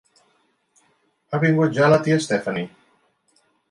[1.37, 2.71] Ha vingut ja la tia Stephanie?